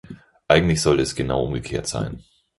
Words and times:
Eigentlich 0.47 0.81
sollte 0.81 1.03
es 1.03 1.13
genau 1.13 1.43
umgekehrt 1.43 1.85
sein. 1.85 2.23